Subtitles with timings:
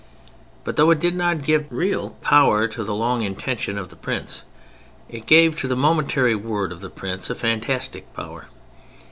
[0.63, 4.41] But though it did not give real power to the long intention of the prince,
[5.07, 8.47] it gave to the momentary word of the prince a fantastic power.